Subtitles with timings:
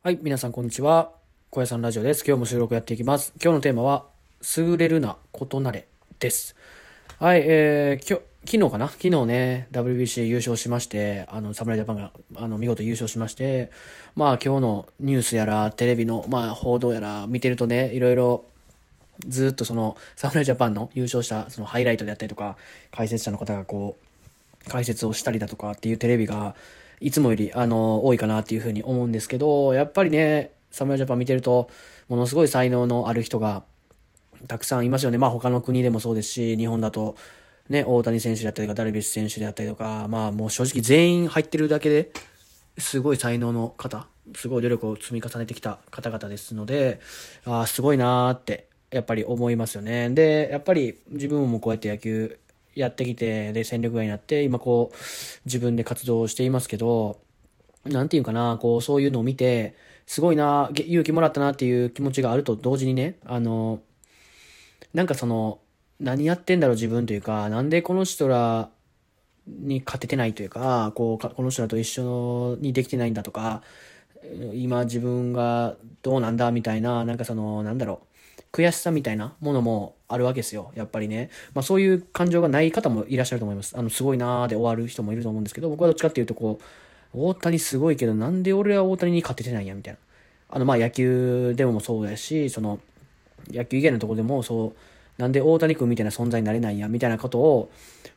[0.00, 1.10] はい、皆さんこんにちは。
[1.50, 2.24] 小屋さんラジオです。
[2.24, 3.32] 今日も収録やっていきます。
[3.42, 4.04] 今日のテーマは、
[4.56, 5.88] 優れるな、異なれ
[6.20, 6.54] です。
[7.18, 8.88] はい、えー、きょ昨日かな？
[8.88, 13.72] 昨日ね、WBC 優勝しまして、あの、侍ジャパンが、あの、見事優勝しまして、
[14.14, 18.44] まあ今日のニュースやら、テレビの、まあ報道やら、見てるとね、いろいろ、
[19.26, 22.56] ずっとその、侍ジャパンの優勝したそのハイライトであったりとか、
[22.92, 23.96] 解説者の方がこ
[24.64, 26.54] う、解説をしたりだとかっていうテレビが、
[27.00, 31.70] いつもより、あの、多いかなっていうふうに思うんですけど、やっぱりね、侍ジャパン見てると、
[32.08, 33.64] ものすごい才能のある人が、
[34.46, 35.18] たくさんいますよね。
[35.18, 37.16] まあ他の国でもそうですし、日本だと、
[37.68, 42.12] ね、大谷選手であったりとか、ダルビッシュ選手であったりとか、まあもう正直全員入ってるだけで、
[42.78, 44.06] すごい才能の方、
[44.36, 47.00] すごい努力を積み重ねてきた方々ですので、
[47.44, 50.08] ああ、すごいなーって、やっぱり思いますよね。
[50.10, 52.38] で、やっぱり自分もこうやって野球
[52.78, 54.96] やってきて、で、戦力外になって、今こう、
[55.46, 57.20] 自分で活動していますけど、
[57.84, 59.74] なんていうかな、こう、そういうのを見て、
[60.06, 63.80] すごいな、勇気もらったなっていう気持ちがあると同時にね、あの、
[64.94, 65.60] なんかその、
[66.00, 68.70] 何やってんだろう自分というか、なんでこの人ら
[69.48, 73.62] に勝ててないというか、こう、この人らと一緒にできてないんだとか、
[74.54, 78.07] 今自分がどうなんだみたいな、なんかその、なんだろう、
[78.52, 80.72] 悔しさみたいなものもあるわけですよ。
[80.74, 81.30] やっぱりね。
[81.54, 83.76] まあそういう感情がない方もいらっしゃると思います。
[83.76, 86.64] あの、すごいなーで終わる人もいると思うんですけど、僕はどっちかっていうとこう、
[87.12, 89.98] 大谷すごいけど、なんで俺は大谷に勝ててないんや、みたいな。
[90.50, 92.80] あの、まあ野球でもそうやし、その、
[93.50, 97.70] 野球以外のところでもそう、なんで大谷君みたいな存在になれないんや、みたいなことを、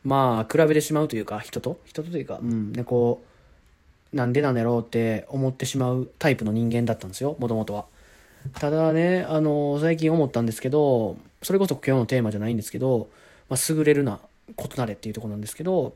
[0.03, 3.21] まあ、比べてしまうというか、人と人とというか、うん、で、こ
[4.13, 7.85] う、なんでなんだろうって思ってしまうタイプの人間だったんですよ、もともとは。
[8.53, 13.09] ただね、あの、最近思ったんですけど、それこそ今日のテーマじゃないんですけど、
[13.49, 15.93] まあ、優れるな、異なれっていうところなんですけど、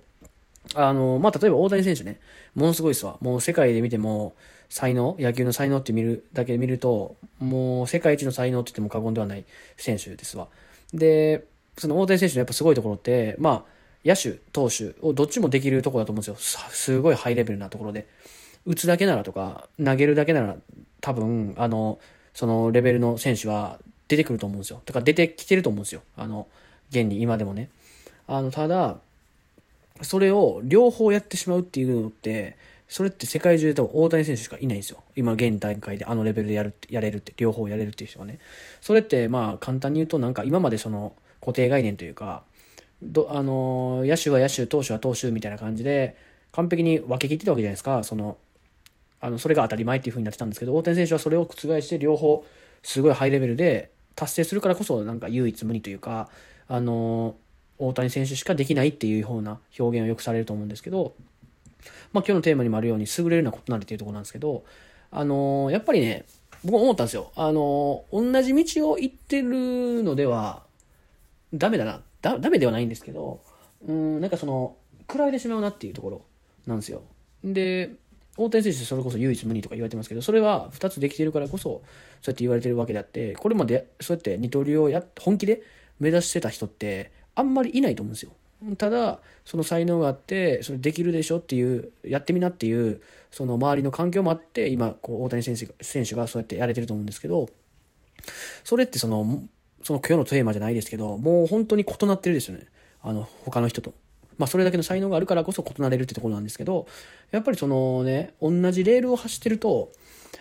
[0.73, 2.19] あの、まあ、例えば大谷選手ね、
[2.55, 3.17] ものすごいですわ。
[3.21, 4.33] もう世界で見ても、
[4.69, 9.45] 才能、野球の才能って見るだけで見ると、もう世界一の才能って言っても過言ではない
[9.77, 10.47] 選手ですわ。
[10.93, 11.45] で、
[11.77, 16.67] その大谷選手のやっぱすごいところって、まあ、野手、投手をどっちもできるところだと思うんですよ。
[16.69, 18.07] すごいハイレベルなところで。
[18.65, 20.55] 打つだけならとか、投げるだけなら、
[21.01, 21.99] 多分、あの、
[22.35, 24.81] そのレベルの選手は出てくると思うんですよ。
[24.85, 26.01] だから出てきてると思うんですよ。
[26.15, 26.47] あの、
[26.89, 27.69] 現に今でもね。
[28.27, 28.99] あの、ただ、
[30.01, 32.57] それを両方やってしまうっていうのって、
[32.87, 35.01] それって世界中で多分大谷選手しかいないんですよ。
[35.15, 38.39] 今現段階であのレベルでやるって、やれるって、両方やれるっていう人はね。
[38.81, 42.43] それってまあ簡単に言うとなんか今までその固定概念というか、
[43.01, 46.15] どあの野手は野手、投手は投手みたいな感じで、
[46.51, 48.03] 完璧に分け切ってたわけじゃないですか。
[48.03, 48.37] その、
[49.25, 52.45] あの、それが当たり前っていう風になってたんですけど、大谷選手はそれを覆して両方、
[52.83, 56.29] すごいハイレベルで達成するからこそ、なんか唯一無二というか、
[56.67, 57.35] あの、
[57.79, 61.15] 大谷選手しかできないっていうような表現をよくされると思うんですけど、
[62.13, 64.63] まあ今日のテーマにもあるように優れるようなことなんっていうところなんですけど、
[65.09, 66.25] あのやっぱりね、
[66.63, 67.31] 僕思ったんですよ。
[67.35, 70.61] あの同じ道を行ってるのでは、
[71.51, 72.01] ダメだな。
[72.21, 73.41] だ、ダメではないんですけど、
[73.87, 74.75] うん、なんかその、
[75.11, 76.21] 比べてしまうなっていうところ
[76.67, 77.01] なんですよ。
[77.43, 77.95] で、
[78.37, 81.81] 大谷選手それこそ唯一無二とか言われてますけど、それは2つできてるからこそ、そう
[82.27, 85.61] やって言われてるわけであって、これまでそうやって二刀流をや本気で
[85.99, 88.31] 目指してた人ってあんまりいないと思うんですよ。
[88.77, 97.49] ただ、その才能があって、それできるでしょっていう、やってみなっていう、その周りの環境もあって、今、こう、大谷選手選手がそうやってやれてると思うんですけど、
[98.63, 99.43] それってその、
[99.83, 102.65] その今日のテーマじゃないですけど、もう本当に異なってるですよね。
[103.03, 103.93] あの、他の人と。
[104.37, 106.87] まあ、それだけの才能があるからこそ異なれるってところなんですけど、
[107.31, 109.91] やっぱりそのね、同じレールを走ってると、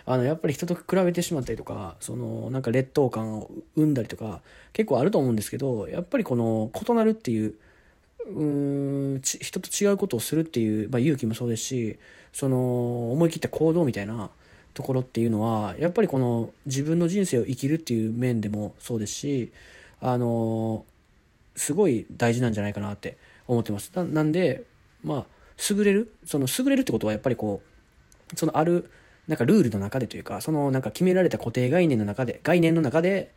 [0.05, 4.41] あの、やっぱり人と比べてしまったりとか、その、なんか劣等感を生んだりとか、
[4.73, 7.55] 結構あると思うんですけど、やっぱりこの、異なるっていう、
[8.27, 11.97] うん、人と違うことをするっていう、まあ、勇気もそうですし、
[12.33, 14.29] その、思い切った行動みたいな
[14.73, 19.51] ところっていうのは、やっぱりこの、自分の人生を生きるっていう面でもそうですし、
[20.01, 20.85] あの、
[21.55, 23.17] すごい大事なんじゃないかなって
[23.47, 23.91] 思ってます。
[23.95, 24.63] なんで、
[25.03, 25.25] まあ、
[25.69, 27.61] 優れるその優れるってことはやっぱりこ
[28.33, 28.89] う、そのある、
[29.27, 33.33] なんかルールの中でというか、そのなんか決められた固定概念の中で、概念の中で、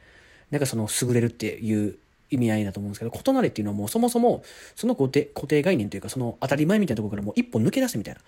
[0.50, 1.96] なんかその優れるっていう
[2.30, 4.42] 意味合いだと思うんですけど、異なれっていうのはもうそもそも、
[4.74, 8.20] その固定固定概念というか、その当たり前みたいなところからもう一歩抜け出すみたいな。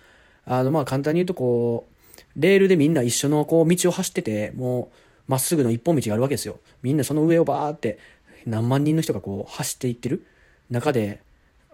[0.44, 1.94] あの、まあ簡単に言うとこう、
[2.36, 6.60] レールでみんな一緒のこう道を走ってて、もうまっすぐの一本道があるわけですよ。
[6.82, 7.98] みんなその上をバーって
[8.46, 10.24] 何万人の人がこう走っていってる
[10.70, 11.20] 中で、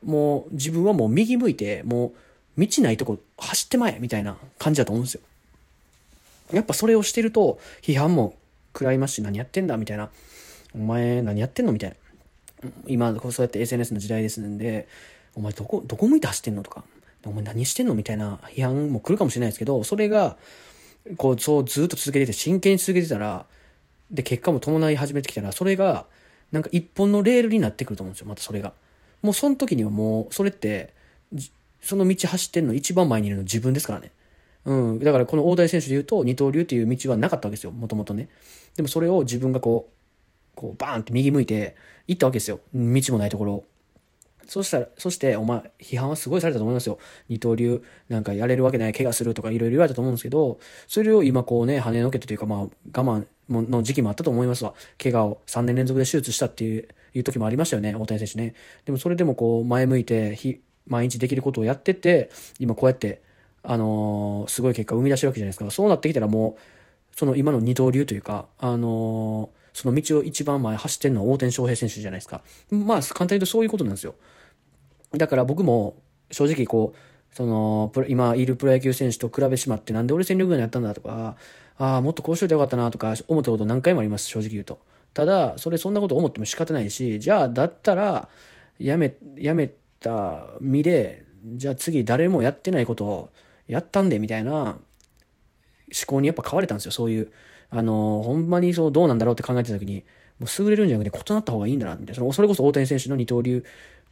[0.06, 2.14] もう自分はもう右向いて、も
[2.56, 5.20] う道ないとこ走ってまえみたいな感じだと思うんですよ。
[6.52, 8.34] やっぱそれをしてると批判も
[8.72, 10.08] 食らいますし、何やってんだみたいな。
[10.74, 11.72] お前何やってんの？
[11.72, 11.96] みたいな。
[12.86, 14.88] 今、そうやって SNS の時代ですんで、
[15.34, 16.84] お前どこ、どこ向いて走ってんのとか、
[17.24, 17.94] お前何してんの？
[17.94, 20.36] みたいな批判も来るかもしれないですけど、それが、
[21.16, 23.46] こう、そうずっと続けてて、真剣に続けてたら、
[24.10, 26.06] で、結果も伴い始めてきたら、それが、
[26.52, 28.72] なんか一本のレールになってくると思うんですよ、またそれが。
[29.22, 30.94] もうその時にはもう、それって、
[31.80, 34.10] その道走ってんの一番前にいるの自分ですからね。
[34.64, 34.98] うん。
[34.98, 38.28] だからこの大谷選手で言うと、二刀流っていう道はなかったわけですよ、もともとね。
[38.76, 39.92] でもそれを自分がこう、
[40.56, 41.76] こうバーンって右向いて
[42.08, 42.60] 行ったわけですよ。
[42.74, 43.64] 道もないところを。
[44.46, 46.98] そしたら、そして、お前、批判はすごいされたと思いますよ。
[47.28, 54.74] 二刀流、なんかやれるわけない、怪我するとかいろいろ言われたと思うんですけど、それを今こうね、跳ねのけてというか、まあ、我慢の時期もあったと思いますわ。
[55.02, 58.54] 怪我を3年連続で手術したっていういう時もありましたよね、大谷選手ね。
[58.84, 60.38] でもそれでもこう、前向いて、
[60.86, 63.22] 毎日できることをやってて、今こうやって、
[63.62, 65.70] あのー、すごい結果を生み出してるわけじゃないですか。
[65.70, 72.40] そうなってきたらもう、その今の二刀流というか、あのーその道を一番前走ってるのは大谷翔平選手じゃないですか。
[72.70, 74.14] まあ、簡単に言うとそういうことなんですよ。
[75.12, 75.96] だから僕も
[76.30, 81.36] 正直こう、その、今いるプロ野球選手と比べしまってなんで俺戦力外にやったんだとか、
[81.76, 84.78] ああ、もっとこうしといてよかったなとか思ったこと何回もあります、正直言うと。
[85.12, 88.30] ただ、それそんなこと思っても仕方ないし、じゃあだったら、
[88.78, 89.70] やめ、やめ
[90.00, 93.30] た身で、じゃあ次誰もやってないことを
[93.68, 94.78] やったんで、みたいな思
[96.06, 97.30] 考にやっぱ変われたんですよ、そういう。
[97.76, 100.02] あの、ほんまにそうどうなんだろうって考えてた時に、
[100.38, 102.14] もう優れるんじゃなくて異なった方がいいんだな、みたいな。
[102.14, 103.64] その、それこそ大谷選手の二刀流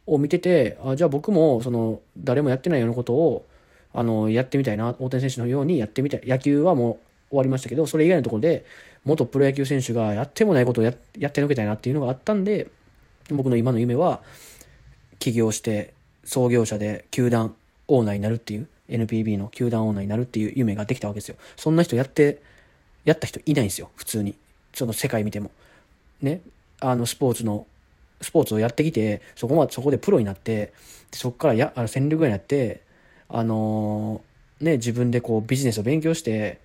[0.05, 3.47] を見てて、あじゃあ僕も、その、誰もやってないようなことを、
[3.91, 6.21] あの、やってみたいな、大谷選手のようにやってみたい。
[6.25, 8.65] 野球はもう終わりましたけど、それ以外のところで、
[9.03, 12.67] 元プロ野球選手がやってもないことをややってのけたいなっていうのがあったんで、
[13.31, 14.21] 僕の今の夢は、
[15.17, 17.55] 起業して、創業者で球団
[17.87, 21.37] オーナーになるっていう、NPB の球団オーナーになるっていう夢ができたわけですよ。
[21.55, 22.41] そんな人やって、
[23.05, 24.35] やった人いないんですよ、普通に。
[24.73, 25.51] その世界見ても。
[26.21, 26.41] ね。
[26.81, 27.65] あの、スポーツの、
[28.21, 30.73] スポーツをやってきて、そこまで、そこでプロになって、
[31.11, 32.81] そこからや、あの、戦力外になって、
[33.29, 36.59] あのー、ね、自分でこうビジネスを勉強して、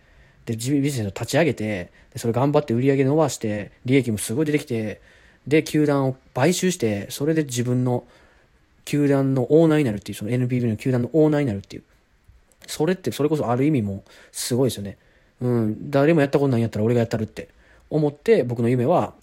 [0.47, 5.01] で、ビジネスを立ち上げて、それ頑張って売り上げ伸ばして、利益もすごい出てきて、
[5.47, 8.05] で、球団を買収して、それで自分の
[8.85, 11.83] 球団のオーナーになるっていう、その NPB の球団のオーナーになるっていう。
[12.67, 14.97] それって、それこそある意味もすごいですよね。
[15.41, 17.49] うん、誰もやったことないんやったら俺がやったるって
[17.89, 19.15] 思って僕の夢は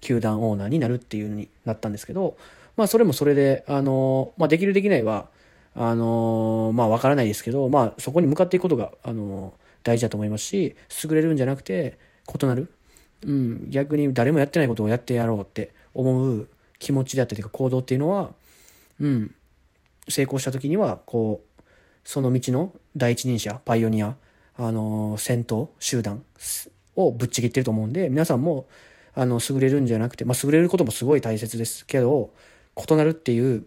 [0.00, 2.36] 球団オーナーになるっていうのになったんですけど、
[2.76, 5.28] まあそれもそれで、あの、まあできるできないは、
[5.74, 11.98] あの、まあわからないですけど、まあそこに向かっていくことが、あの、大事だと思いますし、優れるんじゃなくて
[12.32, 12.72] 異なる。
[13.24, 18.32] うん、逆に誰もやってないことをやってやろうって思う気持ちであったりとか行動っていうのは、
[19.00, 19.34] うん、
[20.08, 21.62] 成功した時には、こう、
[22.04, 24.16] その道の第一人者、パイオニア、
[24.58, 26.24] あの、戦闘集団
[26.94, 28.66] をぶっちぎってると思うんで、皆さんも、
[29.14, 32.30] あの、優れるんじゃなくて、まあ、優れることもすごい大切ですけど、
[32.76, 33.64] 異なるっていう、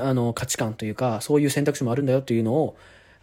[0.00, 2.76] あの、価値観というか、そういう選択肢もあるんだよっていうのを、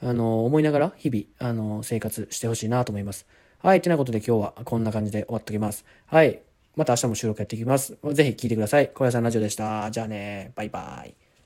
[0.03, 3.25] あの、思いながら、日々、あの、生活してほしいなと思います。
[3.59, 3.81] はい。
[3.81, 5.85] てなことで今日はこんな感じで終わっときます。
[6.07, 6.41] はい。
[6.75, 7.97] また明日も収録やっていきます。
[8.13, 8.89] ぜひ聞いてください。
[8.89, 9.91] 小屋さんラジオでした。
[9.91, 10.51] じゃあね。
[10.55, 11.30] バイバイ。